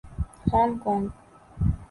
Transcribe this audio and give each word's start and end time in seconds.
Hong 0.49 0.73
Kong 0.83 1.07